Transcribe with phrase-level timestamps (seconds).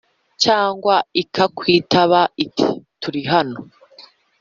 [0.43, 2.67] cyangwa ikakwitaba iti
[3.01, 3.57] ‘turi hano’’